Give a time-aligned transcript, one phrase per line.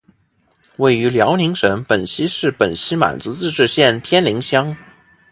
[0.77, 4.75] 位于辽宁省本溪市本溪满族自治县偏岭乡。